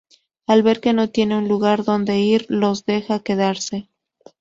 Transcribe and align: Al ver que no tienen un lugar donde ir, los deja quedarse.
Al 0.47 0.63
ver 0.63 0.81
que 0.81 0.93
no 0.93 1.11
tienen 1.11 1.37
un 1.43 1.47
lugar 1.47 1.83
donde 1.83 2.19
ir, 2.21 2.47
los 2.49 2.85
deja 2.85 3.19
quedarse. 3.19 3.87